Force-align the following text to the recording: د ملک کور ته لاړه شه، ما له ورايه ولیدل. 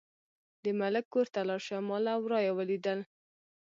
د 0.63 0.65
ملک 0.79 1.05
کور 1.13 1.27
ته 1.33 1.41
لاړه 1.49 1.63
شه، 1.65 1.77
ما 1.87 1.97
له 2.05 2.13
ورايه 2.23 2.51
ولیدل. 2.57 2.99